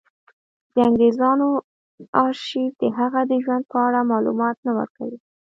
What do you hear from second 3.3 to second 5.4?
د ژوند په اړه معلومات نه ورکوي.